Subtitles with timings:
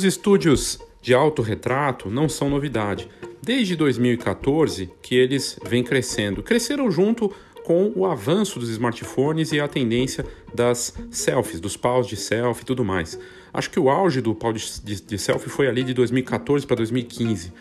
[0.00, 3.06] Os estúdios de autorretrato não são novidade.
[3.42, 6.42] Desde 2014 que eles vêm crescendo.
[6.42, 7.30] Cresceram junto
[7.66, 10.24] com o avanço dos smartphones e a tendência
[10.54, 13.20] das selfies, dos paus de selfie e tudo mais.
[13.52, 16.76] Acho que o auge do pau de, de, de selfie foi ali de 2014 para
[16.76, 17.52] 2015.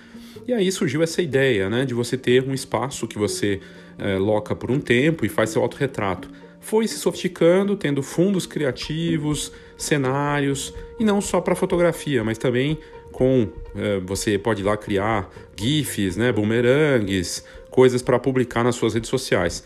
[0.47, 3.59] E aí surgiu essa ideia né, de você ter um espaço que você
[3.97, 6.29] é, loca por um tempo e faz seu autorretrato.
[6.59, 12.77] Foi se sofisticando, tendo fundos criativos, cenários, e não só para fotografia, mas também
[13.11, 19.09] com é, você pode lá criar GIFs, né, boomerangues, coisas para publicar nas suas redes
[19.09, 19.63] sociais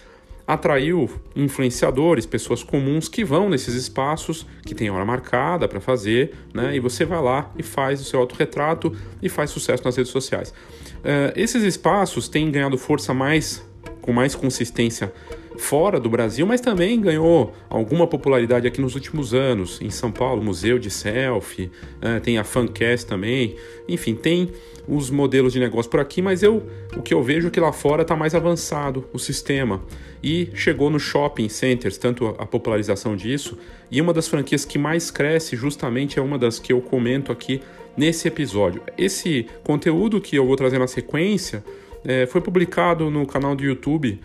[0.48, 6.76] atraiu influenciadores, pessoas comuns que vão nesses espaços que tem hora marcada para fazer, né?
[6.76, 10.50] E você vai lá e faz o seu autorretrato e faz sucesso nas redes sociais.
[10.50, 13.64] Uh, esses espaços têm ganhado força mais
[14.04, 15.12] com mais consistência
[15.58, 19.82] fora do Brasil, mas também ganhou alguma popularidade aqui nos últimos anos.
[19.82, 23.56] Em São Paulo, Museu de Selfie, uh, tem a Fancast também.
[23.88, 24.52] Enfim, tem
[24.88, 26.64] os modelos de negócio por aqui, mas eu
[26.98, 29.82] o que eu vejo é que lá fora está mais avançado o sistema
[30.22, 33.58] e chegou no shopping centers, tanto a popularização disso,
[33.90, 37.62] e uma das franquias que mais cresce justamente é uma das que eu comento aqui
[37.96, 38.82] nesse episódio.
[38.98, 41.64] Esse conteúdo que eu vou trazer na sequência
[42.04, 44.20] é, foi publicado no canal do YouTube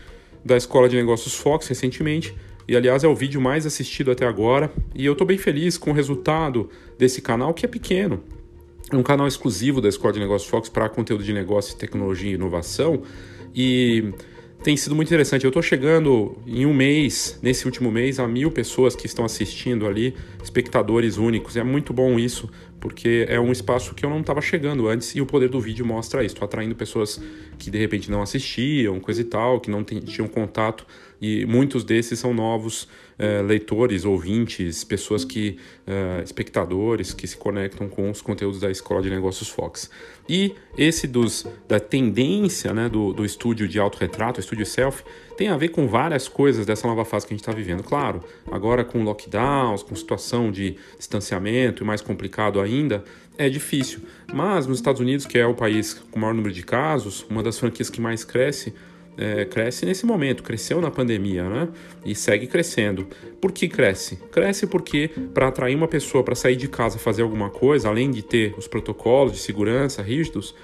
[0.44, 2.34] da Escola de Negócios Fox recentemente.
[2.66, 4.70] E aliás é o vídeo mais assistido até agora.
[4.94, 6.68] E eu estou bem feliz com o resultado
[6.98, 8.22] desse canal, que é pequeno.
[8.92, 12.34] É um canal exclusivo da Escola de Negócios Fox para conteúdo de negócio, tecnologia e
[12.34, 13.02] inovação.
[13.54, 14.12] E
[14.62, 15.44] tem sido muito interessante.
[15.44, 19.86] Eu estou chegando em um mês, nesse último mês, a mil pessoas que estão assistindo
[19.86, 21.56] ali, espectadores únicos.
[21.56, 25.20] É muito bom isso, porque é um espaço que eu não estava chegando antes e
[25.20, 26.34] o poder do vídeo mostra isso.
[26.34, 27.20] Estou atraindo pessoas
[27.58, 30.86] que de repente não assistiam, coisa e tal, que não tinham contato
[31.20, 37.88] e muitos desses são novos uh, leitores, ouvintes, pessoas que, uh, espectadores que se conectam
[37.88, 39.90] com os conteúdos da Escola de Negócios Fox.
[40.28, 45.02] E esse dos, da tendência né, do, do estúdio de autorretrato, estúdio self,
[45.36, 47.82] tem a ver com várias coisas dessa nova fase que a gente está vivendo.
[47.82, 53.04] Claro, agora com lockdowns, com situação de distanciamento e mais complicado ainda,
[53.38, 54.00] é difícil.
[54.34, 57.42] Mas nos Estados Unidos, que é o país com o maior número de casos, uma
[57.42, 58.74] das franquias que mais cresce,
[59.18, 61.68] é, cresce nesse momento, cresceu na pandemia, né?
[62.04, 63.08] E segue crescendo.
[63.40, 64.16] Por que cresce?
[64.30, 68.22] Cresce porque para atrair uma pessoa para sair de casa fazer alguma coisa, além de
[68.22, 70.54] ter os protocolos de segurança rígidos,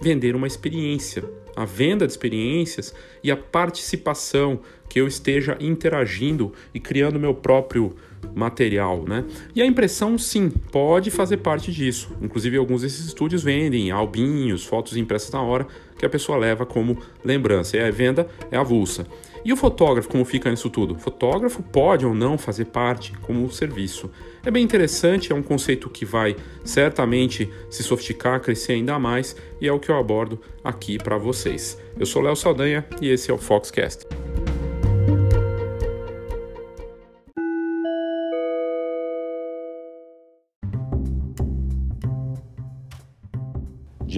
[0.00, 1.24] vender uma experiência.
[1.56, 7.94] A venda de experiências e a participação, que eu esteja interagindo e criando meu próprio
[8.34, 9.24] material, né?
[9.54, 12.10] E a impressão, sim, pode fazer parte disso.
[12.22, 15.66] Inclusive, alguns desses estúdios vendem albinhos, fotos impressas na hora,
[15.98, 17.76] que a pessoa leva como lembrança.
[17.76, 19.06] E a venda é avulsa.
[19.44, 20.94] E o fotógrafo, como fica nisso tudo?
[20.94, 24.10] O fotógrafo pode ou não fazer parte como um serviço.
[24.44, 29.68] É bem interessante, é um conceito que vai certamente se sofisticar, crescer ainda mais, e
[29.68, 31.78] é o que eu abordo aqui para vocês.
[31.98, 34.06] Eu sou Léo Saldanha e esse é o Foxcast.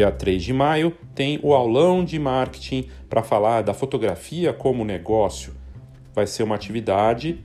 [0.01, 5.53] dia 3 de maio, tem o aulão de marketing para falar da fotografia como negócio.
[6.15, 7.45] Vai ser uma atividade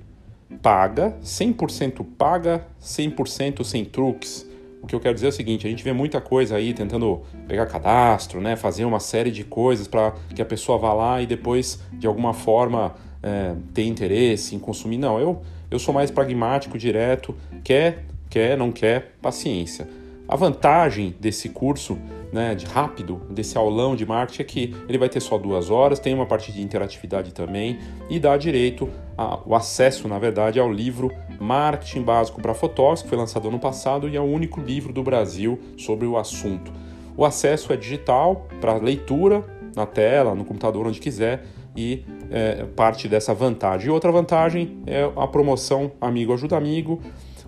[0.61, 4.49] paga, 100% paga, 100% sem truques.
[4.81, 7.23] O que eu quero dizer é o seguinte: a gente vê muita coisa aí tentando
[7.49, 11.25] pegar cadastro, né, fazer uma série de coisas para que a pessoa vá lá e
[11.25, 14.99] depois, de alguma forma, é, ter interesse em consumir.
[14.99, 19.85] Não, eu, eu sou mais pragmático, direto, quer, quer, não quer, paciência.
[20.27, 21.97] A vantagem desse curso
[22.33, 25.99] né, de rápido, desse aulão de marketing, é que ele vai ter só duas horas,
[25.99, 31.11] tem uma parte de interatividade também e dá direito ao acesso, na verdade, ao livro
[31.39, 35.03] Marketing Básico para Fotógrafos, que foi lançado ano passado e é o único livro do
[35.03, 36.71] Brasil sobre o assunto.
[37.15, 43.07] O acesso é digital para leitura na tela, no computador, onde quiser e é, parte
[43.07, 43.87] dessa vantagem.
[43.87, 47.01] E outra vantagem é a promoção Amigo Ajuda Amigo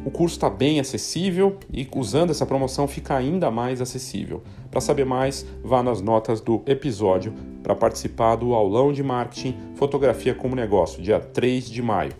[0.05, 4.43] o curso está bem acessível e usando essa promoção fica ainda mais acessível.
[4.69, 7.33] Para saber mais, vá nas notas do episódio
[7.63, 12.13] para participar do aulão de marketing Fotografia como Negócio, dia 3 de maio.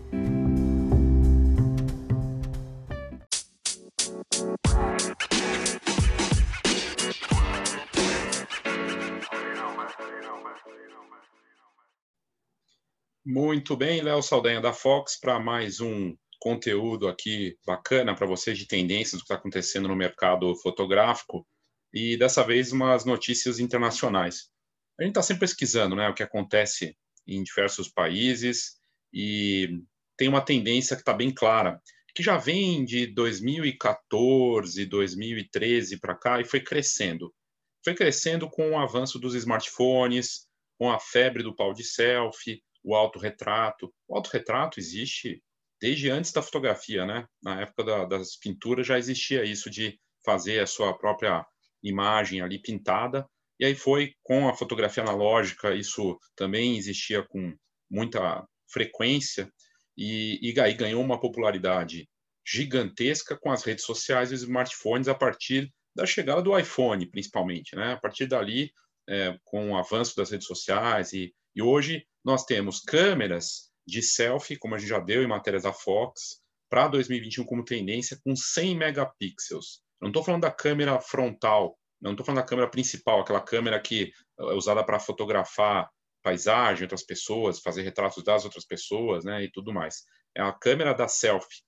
[13.30, 18.66] Muito bem, Léo Saldanha da Fox para mais um conteúdo aqui bacana para vocês de
[18.66, 21.46] tendências do que está acontecendo no mercado fotográfico
[21.92, 24.50] e dessa vez umas notícias internacionais.
[24.98, 26.96] A gente está sempre pesquisando né, o que acontece
[27.26, 28.76] em diversos países
[29.12, 29.80] e
[30.16, 31.80] tem uma tendência que está bem clara,
[32.14, 37.32] que já vem de 2014, 2013 para cá e foi crescendo.
[37.84, 40.48] Foi crescendo com o avanço dos smartphones,
[40.78, 43.92] com a febre do pau de selfie, o autorretrato.
[44.06, 45.42] O autorretrato existe
[45.80, 47.26] desde antes da fotografia, né?
[47.42, 51.44] Na época da, das pinturas já existia isso de fazer a sua própria
[51.82, 53.26] imagem ali pintada.
[53.60, 57.54] E aí foi com a fotografia analógica, isso também existia com
[57.90, 59.50] muita frequência
[59.96, 62.08] e, e aí ganhou uma popularidade
[62.46, 67.74] gigantesca com as redes sociais e os smartphones a partir da chegada do iPhone, principalmente,
[67.74, 67.92] né?
[67.92, 68.70] A partir dali,
[69.08, 74.58] é, com o avanço das redes sociais e, e hoje nós temos câmeras de selfie,
[74.58, 78.76] como a gente já deu em matérias da Fox, para 2021 como tendência com 100
[78.76, 79.80] megapixels.
[80.00, 84.12] Não estou falando da câmera frontal, não estou falando da câmera principal, aquela câmera que
[84.38, 85.88] é usada para fotografar
[86.22, 90.02] paisagem, outras pessoas, fazer retratos das outras pessoas, né, e tudo mais.
[90.36, 91.62] É a câmera da selfie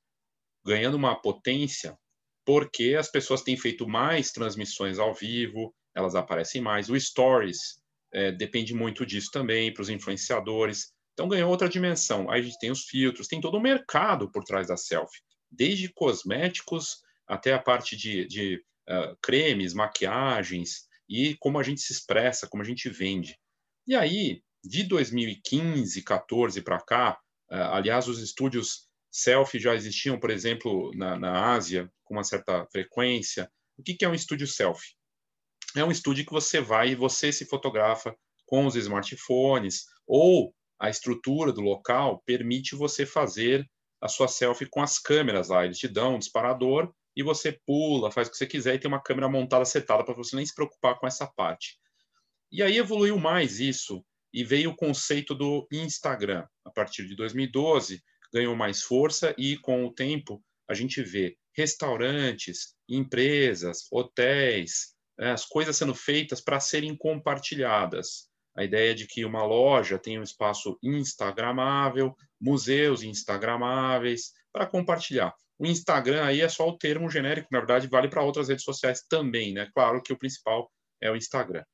[0.64, 1.96] ganhando uma potência
[2.44, 6.90] porque as pessoas têm feito mais transmissões ao vivo, elas aparecem mais.
[6.90, 7.80] O Stories
[8.12, 10.92] é, depende muito disso também para os influenciadores.
[11.20, 12.30] Então ganhou outra dimensão.
[12.30, 15.20] Aí a gente tem os filtros, tem todo o mercado por trás da selfie,
[15.50, 21.92] desde cosméticos até a parte de, de uh, cremes, maquiagens e como a gente se
[21.92, 23.38] expressa, como a gente vende.
[23.86, 27.20] E aí, de 2015, 14 para cá,
[27.52, 32.66] uh, aliás, os estúdios selfie já existiam, por exemplo, na, na Ásia, com uma certa
[32.72, 33.52] frequência.
[33.76, 34.94] O que, que é um estúdio selfie?
[35.76, 38.16] É um estúdio que você vai e você se fotografa
[38.46, 43.68] com os smartphones ou a estrutura do local permite você fazer
[44.00, 45.64] a sua selfie com as câmeras lá.
[45.64, 48.88] Eles te dão um disparador e você pula, faz o que você quiser e tem
[48.88, 51.78] uma câmera montada setada para você nem se preocupar com essa parte.
[52.50, 56.46] E aí evoluiu mais isso e veio o conceito do Instagram.
[56.64, 58.02] A partir de 2012,
[58.32, 65.44] ganhou mais força e, com o tempo, a gente vê restaurantes, empresas, hotéis, né, as
[65.44, 68.29] coisas sendo feitas para serem compartilhadas.
[68.56, 75.32] A ideia de que uma loja tem um espaço instagramável, museus instagramáveis, para compartilhar.
[75.58, 79.02] O Instagram aí é só o termo genérico, na verdade vale para outras redes sociais
[79.08, 79.68] também, né?
[79.74, 80.70] Claro que o principal
[81.00, 81.64] é o Instagram.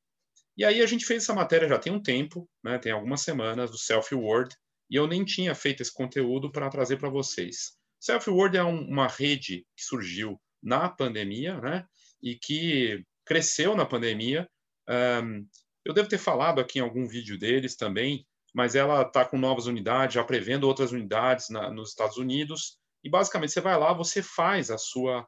[0.56, 2.78] E aí a gente fez essa matéria já tem um tempo, né?
[2.78, 4.54] Tem algumas semanas do Selfie World,
[4.90, 7.76] e eu nem tinha feito esse conteúdo para trazer para vocês.
[8.00, 11.84] Self World é um, uma rede que surgiu na pandemia, né?
[12.22, 14.48] E que cresceu na pandemia.
[14.88, 15.46] Um,
[15.86, 19.66] eu devo ter falado aqui em algum vídeo deles também, mas ela está com novas
[19.66, 22.76] unidades, já prevendo outras unidades na, nos Estados Unidos.
[23.04, 25.24] E basicamente você vai lá, você faz a sua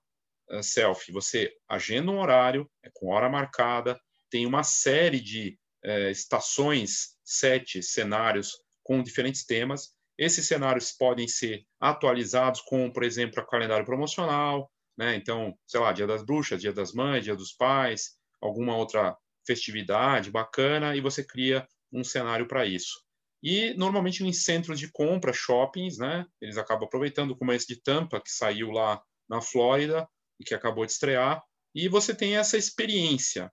[0.51, 5.57] uh, selfie, você agenda um horário, é com hora marcada, tem uma série de
[5.87, 9.95] uh, estações, sete cenários com diferentes temas.
[10.19, 15.15] Esses cenários podem ser atualizados com, por exemplo, o calendário promocional, né?
[15.15, 19.17] Então, sei lá, Dia das Bruxas, Dia das Mães, Dia dos Pais, alguma outra
[19.49, 23.03] festividade bacana e você cria um cenário para isso.
[23.43, 26.27] E normalmente em centros de compra, shoppings, né?
[26.41, 30.09] Eles acabam aproveitando como esse de Tampa que saiu lá na Flórida
[30.39, 31.43] e que acabou de estrear.
[31.75, 33.50] E você tem essa experiência.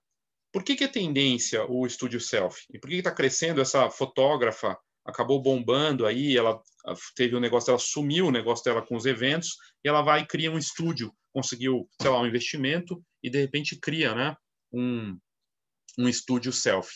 [0.52, 2.64] Por que, que é tendência o estúdio self?
[2.72, 4.76] E por que está crescendo essa fotógrafa
[5.06, 6.60] acabou bombando aí, ela
[7.14, 10.22] teve o um negócio dela, sumiu o negócio dela com os eventos, e ela vai
[10.22, 14.36] e cria um estúdio, conseguiu, sei lá, um investimento, e de repente cria, né,
[14.72, 15.16] um,
[15.96, 16.90] um estúdio self.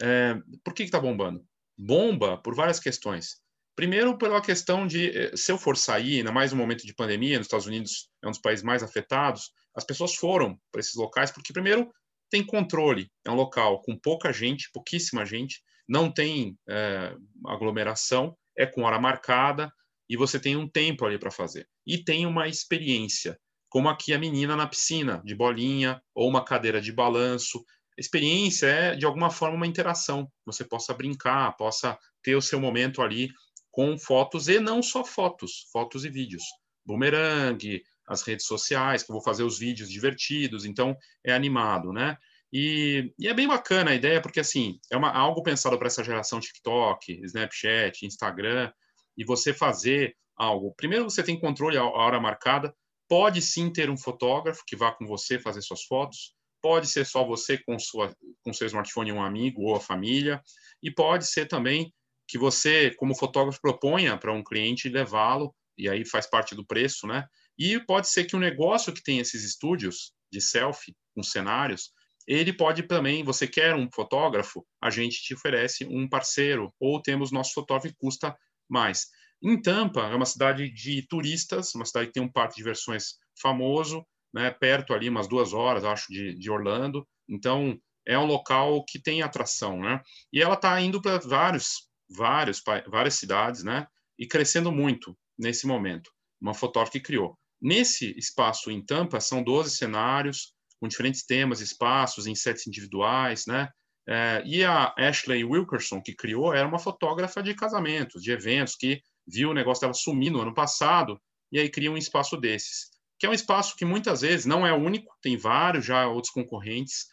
[0.00, 0.34] É,
[0.64, 1.44] por que está bombando?
[1.76, 3.40] Bomba por várias questões.
[3.74, 7.38] Primeiro, pela questão de, eh, se eu for sair, ainda mais no momento de pandemia,
[7.38, 11.30] nos Estados Unidos é um dos países mais afetados, as pessoas foram para esses locais,
[11.30, 11.90] porque, primeiro,
[12.30, 17.14] tem controle, é um local com pouca gente, pouquíssima gente, não tem é,
[17.46, 19.72] aglomeração, é com hora marcada
[20.08, 21.66] e você tem um tempo ali para fazer.
[21.86, 26.80] E tem uma experiência, como aqui a menina na piscina, de bolinha ou uma cadeira
[26.80, 27.64] de balanço.
[27.98, 30.30] Experiência é, de alguma forma, uma interação.
[30.46, 33.30] Você possa brincar, possa ter o seu momento ali
[33.70, 36.42] com fotos e não só fotos, fotos e vídeos.
[36.84, 42.16] Boomerang, as redes sociais, que eu vou fazer os vídeos divertidos, então é animado, né?
[42.52, 46.04] E, e, é bem bacana a ideia, porque assim, é uma, algo pensado para essa
[46.04, 48.70] geração TikTok, Snapchat, Instagram,
[49.16, 50.74] e você fazer algo.
[50.76, 52.74] Primeiro, você tem controle a hora marcada.
[53.08, 56.34] Pode sim ter um fotógrafo que vá com você fazer suas fotos.
[56.62, 60.40] Pode ser só você com, sua, com seu smartphone, um amigo ou a família.
[60.82, 61.92] E pode ser também
[62.28, 67.06] que você, como fotógrafo, proponha para um cliente levá-lo, e aí faz parte do preço,
[67.06, 67.26] né?
[67.58, 71.90] E pode ser que um negócio que tem esses estúdios de selfie com cenários
[72.26, 77.32] ele pode também, você quer um fotógrafo, a gente te oferece um parceiro, ou temos
[77.32, 78.36] nosso fotógrafo que custa
[78.68, 79.08] mais.
[79.42, 83.14] Em Tampa, é uma cidade de turistas, uma cidade que tem um parque de diversões
[83.40, 87.06] famoso, né, perto ali, umas duas horas, acho, de, de Orlando.
[87.28, 90.00] Então, é um local que tem atração, né?
[90.32, 93.86] E ela está indo para vários, vários, várias cidades, né?
[94.18, 96.10] E crescendo muito nesse momento.
[96.40, 97.38] Uma fotógrafa que criou.
[97.60, 103.68] Nesse espaço em Tampa, são 12 cenários, com diferentes temas, espaços, em sets individuais, né?
[104.08, 109.00] É, e a Ashley Wilkerson, que criou, era uma fotógrafa de casamentos, de eventos, que
[109.26, 111.20] viu o negócio dela sumir no ano passado,
[111.52, 112.90] e aí cria um espaço desses.
[113.22, 117.06] Que é um espaço que muitas vezes não é único, tem vários já outros concorrentes.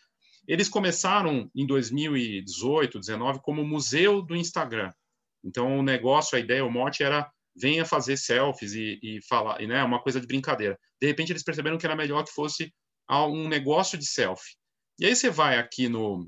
[0.48, 4.92] Eles começaram em 2018, 2019, como museu do Instagram.
[5.46, 9.68] Então, o negócio, a ideia, o mote era venha fazer selfies e, e falar, e,
[9.68, 10.80] né, uma coisa de brincadeira.
[11.00, 12.74] De repente, eles perceberam que era melhor que fosse
[13.08, 14.56] um negócio de selfie.
[15.00, 16.28] E aí você vai aqui no,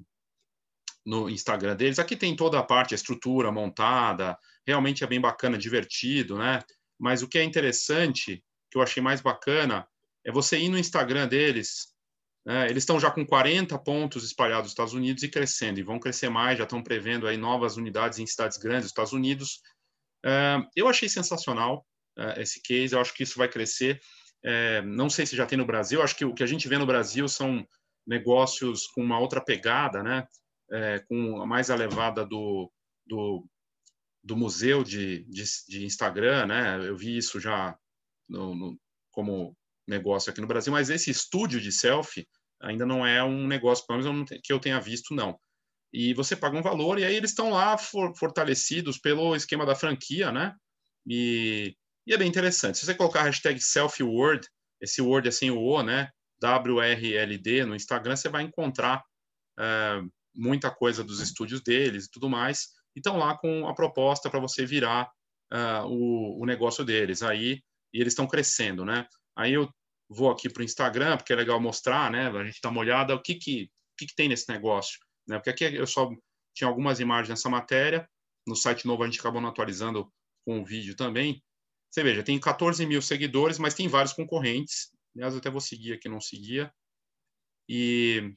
[1.03, 5.57] no Instagram deles, aqui tem toda a parte, a estrutura montada, realmente é bem bacana,
[5.57, 6.59] divertido, né?
[6.99, 9.85] Mas o que é interessante, que eu achei mais bacana,
[10.25, 11.87] é você ir no Instagram deles,
[12.45, 12.65] né?
[12.69, 16.29] eles estão já com 40 pontos espalhados nos Estados Unidos e crescendo, e vão crescer
[16.29, 19.61] mais, já estão prevendo aí novas unidades em cidades grandes dos Estados Unidos.
[20.25, 21.85] Uh, eu achei sensacional
[22.17, 23.99] uh, esse case, eu acho que isso vai crescer.
[24.43, 26.75] É, não sei se já tem no Brasil, acho que o que a gente vê
[26.75, 27.63] no Brasil são
[28.07, 30.25] negócios com uma outra pegada, né?
[31.07, 32.71] Com a mais elevada do,
[33.05, 33.45] do,
[34.23, 36.87] do museu de, de, de, Instagram, né?
[36.87, 37.77] Eu vi isso já
[38.31, 38.77] no, no,
[39.11, 39.55] como
[39.87, 42.27] negócio aqui no Brasil, mas esse estúdio de selfie
[42.61, 45.37] ainda não é um negócio, pelo menos que eu tenha visto, não.
[45.93, 49.75] E você paga um valor e aí eles estão lá for, fortalecidos pelo esquema da
[49.75, 50.55] franquia, né?
[51.05, 52.77] E e é bem interessante.
[52.77, 54.47] Se você colocar a hashtag selfword,
[54.81, 56.09] esse word é sem o O, né?
[56.43, 59.03] WRLD no Instagram, você vai encontrar
[59.59, 60.01] é,
[60.35, 62.69] muita coisa dos estúdios deles e tudo mais.
[62.95, 65.09] E estão lá com a proposta para você virar
[65.53, 67.21] uh, o, o, negócio deles.
[67.21, 67.61] Aí,
[67.93, 69.07] e eles estão crescendo, né?
[69.35, 69.69] Aí eu
[70.09, 72.27] vou aqui para o Instagram, porque é legal mostrar, né?
[72.27, 74.99] A gente dá uma olhada, o que, que, o que, que tem nesse negócio.
[75.27, 75.37] Né?
[75.37, 76.09] Porque aqui eu só
[76.53, 78.07] tinha algumas imagens nessa matéria.
[78.45, 80.11] No site novo a gente acabou não atualizando
[80.45, 81.41] com o vídeo também.
[81.89, 84.91] Você veja, tem 14 mil seguidores, mas tem vários concorrentes.
[85.15, 86.73] Aliás, eu até vou seguir aqui, não seguia.
[87.69, 88.33] E,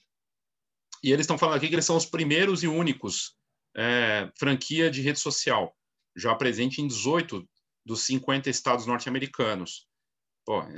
[1.02, 3.36] e eles estão falando aqui que eles são os primeiros e únicos
[3.76, 5.76] é, franquia de rede social,
[6.16, 7.48] já presente em 18
[7.84, 9.86] dos 50 estados norte-americanos.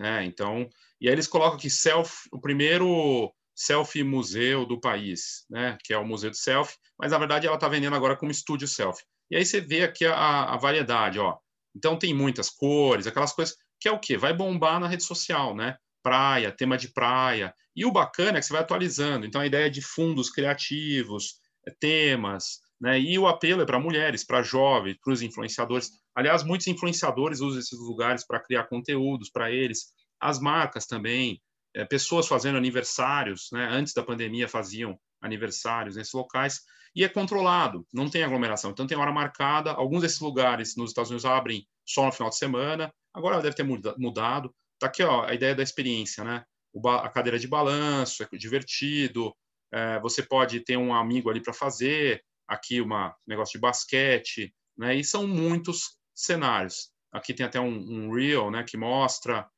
[0.01, 0.69] É, então,
[1.01, 5.99] e aí eles colocam aqui self, o primeiro selfie museu do país, né, que é
[5.99, 9.05] o Museu do Selfie, mas na verdade ela está vendendo agora como estúdio selfie.
[9.31, 11.37] E aí você vê aqui a, a variedade, ó.
[11.75, 14.17] Então tem muitas cores, aquelas coisas que é o quê?
[14.17, 15.77] Vai bombar na rede social, né?
[16.03, 17.55] Praia, tema de praia.
[17.75, 19.27] E o bacana é que você vai atualizando.
[19.27, 22.99] Então a ideia de fundos criativos, é temas, né?
[22.99, 25.91] E o apelo é para mulheres, para jovens, para os influenciadores.
[26.17, 29.93] Aliás, muitos influenciadores usam esses lugares para criar conteúdos para eles.
[30.19, 31.43] As marcas também,
[31.75, 33.69] é, pessoas fazendo aniversários, né?
[33.71, 36.63] Antes da pandemia faziam aniversários nesses locais
[36.95, 38.71] e é controlado, não tem aglomeração.
[38.71, 39.73] Então tem hora marcada.
[39.73, 42.91] Alguns desses lugares nos Estados Unidos abrem só no final de semana.
[43.13, 44.55] Agora deve ter mudado.
[44.79, 46.43] Tá aqui ó, a ideia da experiência, né?
[46.85, 49.35] a cadeira de balanço é divertido.
[49.71, 52.23] É, você pode ter um amigo ali para fazer.
[52.49, 54.95] Aqui uma negócio de basquete, né?
[54.95, 56.91] E são muitos cenários.
[57.13, 58.65] Aqui tem até um, um reel, né?
[58.65, 59.49] Que mostra.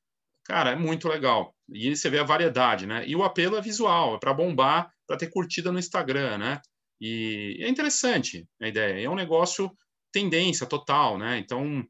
[0.44, 1.54] Cara, é muito legal.
[1.68, 3.04] E você vê a variedade, né?
[3.06, 6.60] E o apelo é visual, é para bombar, para ter curtida no Instagram, né?
[7.00, 9.04] E é interessante a ideia.
[9.04, 9.70] É um negócio
[10.12, 11.38] tendência total, né?
[11.38, 11.80] Então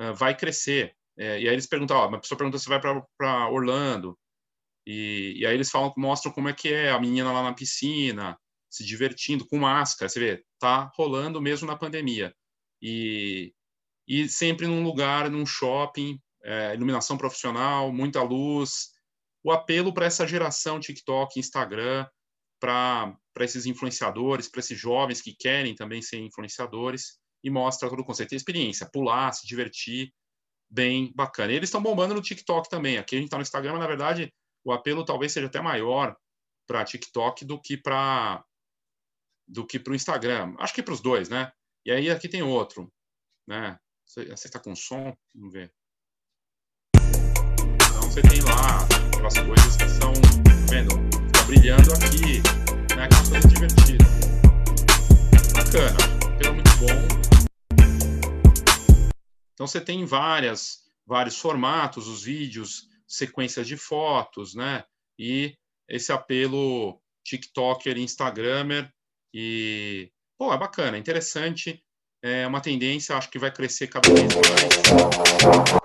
[0.00, 0.94] uh, vai crescer.
[1.18, 4.18] É, e aí eles perguntam, ó, uma pessoa pergunta se vai para Orlando.
[4.86, 8.38] E, e, aí eles falam, mostram como é que é a menina lá na piscina,
[8.70, 10.08] se divertindo com máscara.
[10.08, 12.34] Você vê, tá rolando mesmo na pandemia.
[12.80, 13.52] E,
[14.06, 18.90] e sempre num lugar, num shopping, é, iluminação profissional, muita luz.
[19.42, 22.06] O apelo para essa geração TikTok, Instagram,
[22.60, 28.04] para esses influenciadores, para esses jovens que querem também ser influenciadores, e mostra todo o
[28.04, 30.12] conceito de experiência, pular, se divertir,
[30.68, 31.52] bem bacana.
[31.52, 32.98] E eles estão bombando no TikTok também.
[32.98, 34.34] Aqui a gente está no Instagram, mas na verdade
[34.64, 36.16] o apelo talvez seja até maior
[36.66, 38.44] para TikTok do que para
[39.46, 40.56] do que para o Instagram.
[40.58, 41.52] Acho que para os dois, né?
[41.84, 42.92] E aí aqui tem outro,
[43.46, 43.78] né?
[44.06, 45.16] Você está com som?
[45.34, 45.72] Vamos ver.
[46.94, 51.06] Então você tem lá aquelas coisas que são, tá vendo?
[51.46, 52.40] brilhando aqui,
[52.96, 53.04] né?
[53.04, 54.04] Aquela coisa divertida.
[55.54, 55.96] Bacana,
[56.38, 57.16] pelo muito bom.
[59.54, 64.84] Então você tem várias, vários formatos, os vídeos, sequências de fotos, né?
[65.18, 65.56] E
[65.88, 68.92] esse apelo TikToker, Instagramer
[69.32, 71.82] e pô, é bacana, é interessante.
[72.22, 75.76] É uma tendência, acho que vai crescer cada vez mais.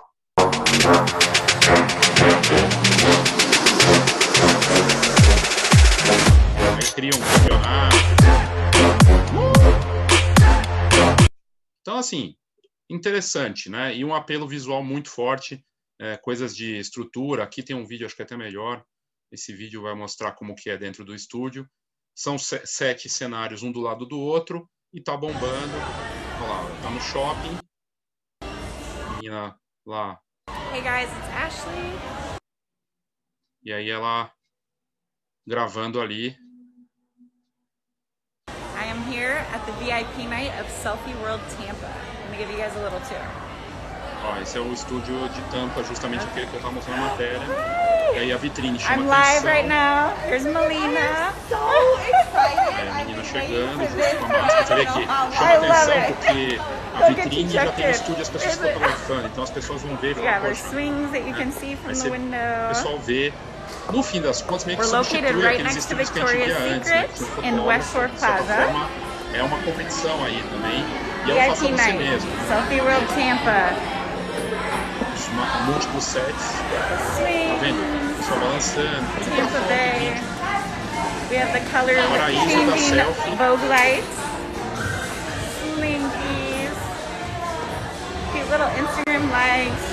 [6.95, 7.95] Cria um campeonato.
[11.81, 12.35] Então, assim,
[12.89, 13.95] interessante, né?
[13.95, 15.65] E um apelo visual muito forte,
[15.99, 17.43] é, coisas de estrutura.
[17.43, 18.83] Aqui tem um vídeo, acho que é até melhor.
[19.31, 21.67] Esse vídeo vai mostrar como que é dentro do estúdio.
[22.13, 26.20] São sete cenários, um do lado do outro, e tá bombando.
[26.41, 27.57] Olha lá, tá no shopping.
[29.17, 29.55] Menina
[29.85, 30.19] lá.
[30.73, 31.93] Hey guys, it's Ashley.
[33.63, 34.31] E aí ela
[35.45, 36.35] gravando ali.
[38.75, 41.85] I am here at the VIP night of Selfie World Tampa.
[42.23, 43.21] Let me give you guys a little tour.
[44.25, 47.90] Ó, esse é o estúdio de tampa, justamente aquele que eu tava mostrando na matéria.
[48.13, 50.13] E aí a vitrine chama I'm live right now.
[50.27, 51.33] Here's Melina.
[51.47, 51.57] So
[52.09, 52.59] excited.
[52.77, 54.65] É, a menina chegando, junto com a máscara.
[54.65, 56.59] Você vê aqui, chama atenção porque
[56.93, 59.27] a vitrine já tem estúdio e as pessoas fotografando.
[59.27, 60.17] Então as pessoas vão ver.
[60.17, 62.65] Yeah, there's swings that you can see from the window.
[62.65, 63.33] O pessoal vê
[63.93, 66.57] no fim das contas, meio que We're substitui right aqueles estúdios que a gente via
[66.57, 67.07] antes, né?
[67.43, 68.53] in West Shore Plaza.
[69.33, 70.85] É uma competição aí também.
[71.25, 72.29] E é um faça você mesmo.
[72.47, 74.01] Selfie World Tampa
[75.65, 76.51] múltiplos sets.
[76.53, 78.00] Tá vendo?
[78.21, 80.13] Tampa Bay.
[81.29, 81.95] We have the color
[82.27, 82.67] changing
[83.37, 84.15] Vogue lights.
[85.57, 86.77] Slinkies.
[88.31, 89.85] Cute little Instagram lights.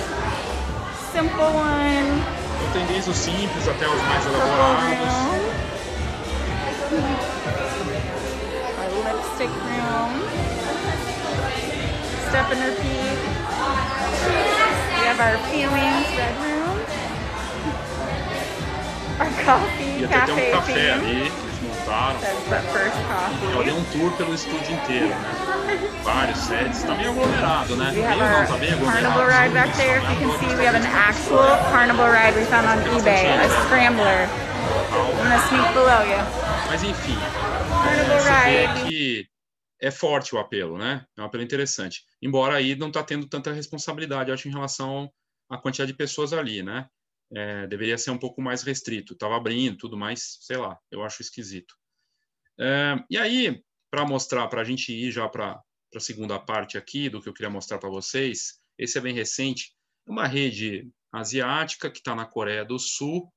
[1.13, 2.09] Simple one.
[2.59, 5.15] Então tem desde os simples até os mais elaborados.
[8.79, 10.11] Our lipstick room.
[12.29, 13.39] Step and repeat.
[15.09, 16.58] have our feelings red
[19.19, 22.21] coffee, e até tem um café ali que eles montaram.
[23.55, 25.49] Eu dei um tour pelo estúdio inteiro, né?
[26.03, 26.83] Vários sets.
[26.85, 27.89] Tá meio aglomerado, né?
[27.89, 29.99] Have our tá carnival ride back there.
[29.99, 33.49] If you can see, we have an actual carnival ride we found on eBay, a
[33.67, 34.29] scrambler.
[34.93, 36.23] I'm gonna sneak below you.
[36.69, 37.19] Mas enfim,
[37.83, 39.29] carnival ride
[39.81, 41.05] é forte o apelo, né?
[41.17, 42.03] É um apelo interessante.
[42.21, 45.11] Embora aí não está tendo tanta responsabilidade, acho, em relação
[45.51, 46.87] à quantidade de pessoas ali, né?
[47.31, 49.13] É, deveria ser um pouco mais restrito.
[49.13, 51.75] Estava abrindo, tudo mais, sei lá, eu acho esquisito.
[52.59, 55.63] É, e aí, para mostrar, para a gente ir já para
[55.95, 59.75] a segunda parte aqui do que eu queria mostrar para vocês, esse é bem recente,
[60.07, 63.33] uma rede asiática que está na Coreia do Sul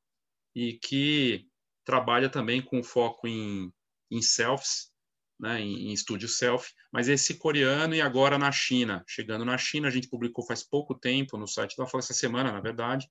[0.56, 1.48] e que
[1.86, 3.72] trabalha também com foco em,
[4.10, 4.92] em selfies,
[5.40, 9.88] né, em, em estúdio selfie, mas esse coreano e agora na China, chegando na China,
[9.88, 13.10] a gente publicou faz pouco tempo no site da Folha essa semana, na verdade,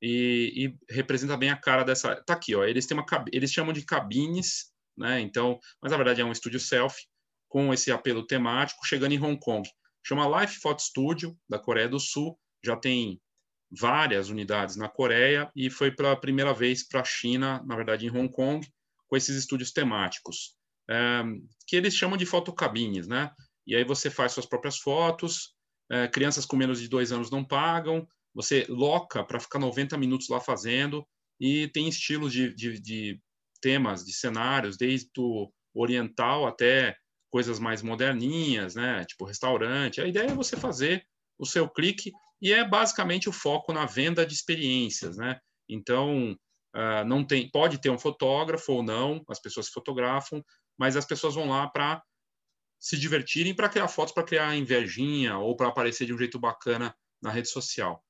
[0.00, 2.16] e, e, representa bem a cara dessa.
[2.24, 2.64] Tá aqui, ó.
[2.64, 5.20] Eles têm uma eles chamam de cabines, né?
[5.20, 7.06] Então, mas na verdade é um estúdio selfie
[7.48, 9.68] com esse apelo temático, chegando em Hong Kong.
[10.06, 12.38] Chama Life Photo Studio da Coreia do Sul.
[12.64, 13.20] Já tem
[13.70, 18.10] várias unidades na Coreia e foi pela primeira vez para a China, na verdade em
[18.10, 18.66] Hong Kong,
[19.08, 20.56] com esses estúdios temáticos
[20.88, 21.22] é,
[21.66, 23.30] que eles chamam de fotocabines, né?
[23.66, 25.54] E aí você faz suas próprias fotos,
[25.90, 30.28] é, crianças com menos de dois anos não pagam, você loca para ficar 90 minutos
[30.28, 31.06] lá fazendo,
[31.40, 33.20] e tem estilos de, de, de
[33.62, 36.94] temas, de cenários, desde o oriental até
[37.30, 39.04] coisas mais moderninhas, né?
[39.06, 40.02] Tipo restaurante.
[40.02, 41.02] A ideia é você fazer
[41.38, 45.38] o seu clique e é basicamente o foco na venda de experiências, né?
[45.66, 46.32] Então,
[46.74, 50.44] uh, não tem, pode ter um fotógrafo ou não, as pessoas fotografam,
[50.78, 52.02] mas as pessoas vão lá para
[52.78, 56.94] se divertirem, para criar fotos, para criar invejinha ou para aparecer de um jeito bacana
[57.22, 58.05] na rede social.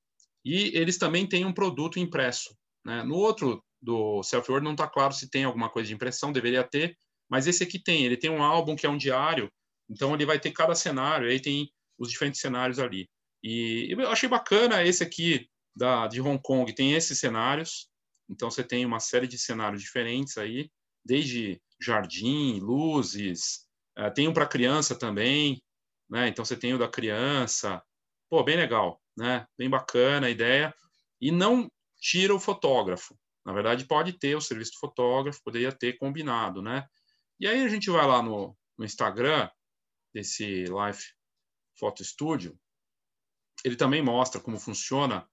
[0.47, 2.57] E eles também têm um produto impresso.
[2.85, 3.03] Né?
[3.03, 6.63] No outro do Self Word não está claro se tem alguma coisa de impressão, deveria
[6.63, 6.97] ter,
[7.29, 8.05] mas esse aqui tem.
[8.05, 9.51] Ele tem um álbum que é um diário,
[9.91, 13.09] então ele vai ter cada cenário, aí tem os diferentes cenários ali.
[13.43, 17.89] E eu achei bacana esse aqui da, de Hong Kong, tem esses cenários,
[18.31, 20.71] então você tem uma série de cenários diferentes aí,
[21.05, 23.67] desde jardim, luzes,
[23.99, 25.61] uh, tem um para criança também,
[26.09, 26.29] né?
[26.29, 27.83] Então você tem o da criança,
[28.31, 29.47] pô, bem legal, né?
[29.57, 30.75] Bem bacana a ideia
[31.21, 33.19] e não tira o fotógrafo.
[33.45, 36.87] Na verdade, pode ter o serviço do fotógrafo, poderia ter combinado, né?
[37.39, 39.49] E aí a gente vai lá no, no Instagram
[40.13, 41.13] desse Life
[41.79, 42.59] Photo Studio,
[43.65, 45.29] ele também mostra como funciona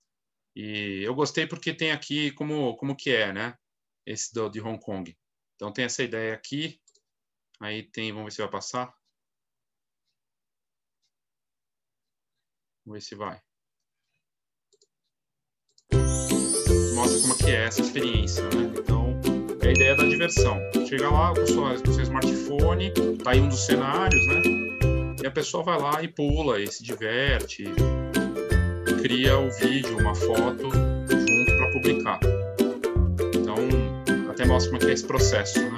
[0.55, 3.57] e eu gostei porque tem aqui como como que é, né?
[4.05, 5.17] Esse do, de Hong Kong.
[5.55, 6.79] Então tem essa ideia aqui.
[7.59, 8.93] Aí tem, vamos ver se vai passar.
[12.85, 13.41] Vamos ver se vai.
[16.95, 18.71] Mostra como que é essa experiência, né?
[18.77, 19.19] Então,
[19.61, 20.57] é a ideia da diversão.
[20.87, 22.91] Chega lá com, sua, com seu smartphone,
[23.23, 24.63] tá aí um dos cenários, né?
[25.23, 27.63] e a pessoa vai lá e pula e se diverte,
[29.01, 32.19] cria o vídeo, uma foto junto para publicar.
[33.33, 33.55] Então,
[34.29, 35.77] até mostra como é, é esse processo, né?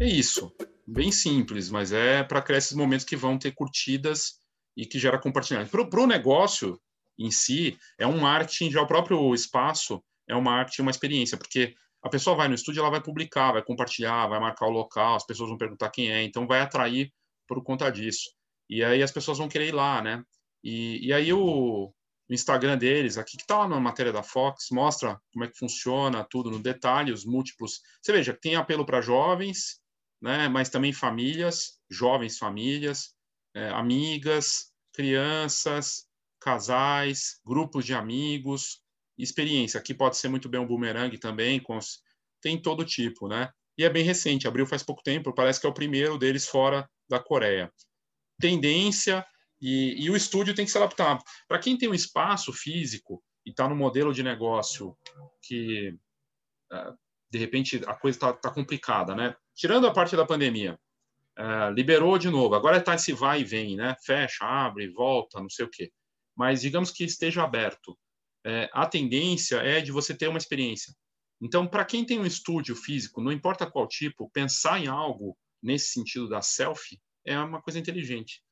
[0.00, 0.52] É isso,
[0.84, 4.40] bem simples, mas é para criar esses momentos que vão ter curtidas
[4.76, 5.70] e que gera compartilhamento.
[5.70, 6.76] Para o negócio
[7.18, 11.74] em si, é um marketing, já o próprio espaço é um marketing, uma experiência, porque
[12.02, 15.26] a pessoa vai no estúdio, ela vai publicar, vai compartilhar, vai marcar o local, as
[15.26, 17.12] pessoas vão perguntar quem é, então vai atrair
[17.46, 18.30] por conta disso.
[18.68, 20.22] E aí as pessoas vão querer ir lá, né?
[20.62, 21.92] E, e aí o,
[22.28, 25.58] o Instagram deles, aqui que está lá na matéria da Fox, mostra como é que
[25.58, 27.80] funciona tudo no detalhe, os múltiplos.
[28.02, 29.80] Você veja, tem apelo para jovens,
[30.20, 30.48] né?
[30.48, 33.14] Mas também famílias, jovens famílias,
[33.54, 36.05] é, amigas, crianças,
[36.46, 38.80] casais, grupos de amigos,
[39.18, 39.80] experiência.
[39.80, 41.98] Aqui pode ser muito bem um boomerang também, os...
[42.40, 43.50] tem todo tipo, né?
[43.76, 46.88] E é bem recente, abriu faz pouco tempo, parece que é o primeiro deles fora
[47.10, 47.72] da Coreia.
[48.40, 49.26] Tendência
[49.60, 51.18] e, e o estúdio tem que se adaptar.
[51.48, 54.96] Para quem tem um espaço físico e está no modelo de negócio
[55.42, 55.98] que,
[56.70, 56.92] é,
[57.28, 59.34] de repente, a coisa está tá complicada, né?
[59.52, 60.78] Tirando a parte da pandemia,
[61.36, 63.96] é, liberou de novo, agora está esse vai e vem, né?
[64.04, 65.90] Fecha, abre, volta, não sei o quê.
[66.36, 67.96] Mas digamos que esteja aberto
[68.46, 70.94] é, a tendência é de você ter uma experiência.
[71.42, 75.88] Então, para quem tem um estúdio físico, não importa qual tipo, pensar em algo nesse
[75.88, 78.42] sentido da selfie é uma coisa inteligente.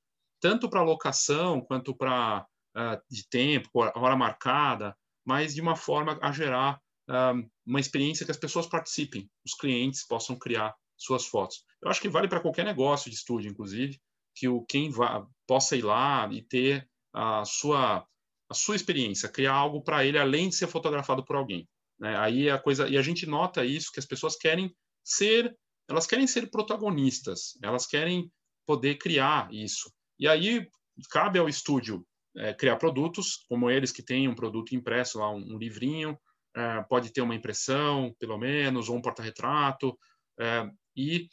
[0.40, 2.44] Tanto para locação quanto para
[2.76, 8.32] uh, de tempo, hora marcada, mas de uma forma a gerar uh, uma experiência que
[8.32, 11.64] as pessoas participem, os clientes possam criar suas fotos.
[11.80, 13.98] Eu acho que vale para qualquer negócio de estúdio, inclusive,
[14.34, 18.06] que o quem vá, possa ir lá e ter a sua
[18.46, 21.66] a sua experiência, criar algo para ele além de ser fotografado por alguém.
[21.98, 22.14] Né?
[22.18, 25.56] Aí a coisa e a gente nota isso que as pessoas querem ser,
[25.88, 28.30] elas querem ser protagonistas, elas querem
[28.66, 29.90] poder criar isso.
[30.18, 30.68] E aí
[31.10, 35.54] cabe ao estúdio é, criar produtos, como eles que têm um produto impresso lá, um,
[35.54, 36.18] um livrinho,
[36.54, 39.96] é, pode ter uma impressão, pelo menos, ou um porta-retrato,
[40.38, 41.28] é, e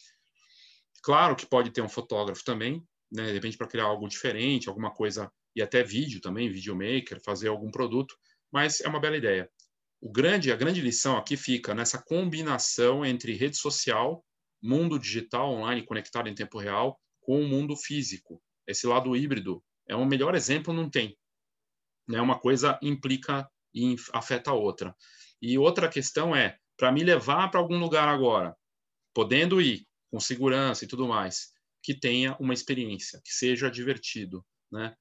[1.03, 4.91] claro que pode ter um fotógrafo também, né, de repente para criar algo diferente, alguma
[4.91, 8.15] coisa e até vídeo também, videomaker, fazer algum produto,
[8.51, 9.49] mas é uma bela ideia.
[9.99, 14.25] O grande, a grande lição aqui fica nessa combinação entre rede social,
[14.61, 18.41] mundo digital online conectado em tempo real, com o mundo físico.
[18.67, 21.17] Esse lado híbrido é um melhor exemplo, não tem.
[22.07, 22.19] Né?
[22.19, 24.95] Uma coisa implica e afeta a outra.
[25.41, 28.55] E outra questão é, para me levar para algum lugar agora,
[29.13, 31.51] podendo ir com segurança e tudo mais,
[31.83, 34.95] que tenha uma experiência, que seja divertido, né?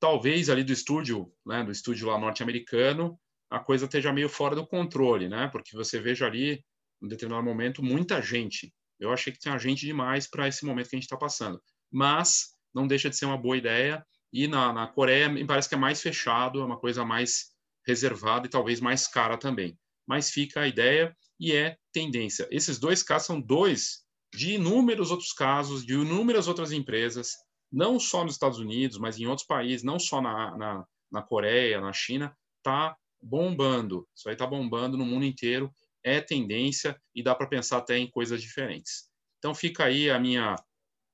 [0.00, 3.18] Talvez ali do estúdio, né, do estúdio lá norte-americano,
[3.50, 5.48] a coisa esteja meio fora do controle, né?
[5.48, 6.62] Porque você veja ali,
[7.02, 8.72] em determinado momento, muita gente.
[9.00, 11.60] Eu achei que tinha gente demais para esse momento que a gente está passando.
[11.90, 14.04] Mas não deixa de ser uma boa ideia.
[14.32, 17.46] E na, na Coreia, me parece que é mais fechado, é uma coisa mais
[17.86, 19.78] reservada e talvez mais cara também.
[20.06, 22.46] Mas fica a ideia e é tendência.
[22.50, 27.32] Esses dois casos são dois de inúmeros outros casos, de inúmeras outras empresas
[27.70, 31.80] não só nos Estados Unidos, mas em outros países, não só na, na, na Coreia,
[31.80, 34.06] na China, está bombando.
[34.14, 38.10] Isso aí está bombando no mundo inteiro, é tendência e dá para pensar até em
[38.10, 39.08] coisas diferentes.
[39.38, 40.56] Então fica aí a minha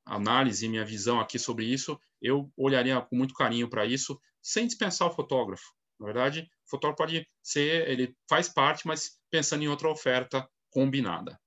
[0.04, 1.98] análise, minha visão aqui sobre isso.
[2.20, 5.72] Eu olharia com muito carinho para isso, sem dispensar o fotógrafo.
[5.98, 11.38] Na verdade, o fotógrafo pode ser, ele faz parte, mas pensando em outra oferta combinada.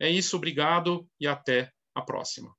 [0.00, 2.52] É isso, obrigado e até a próxima.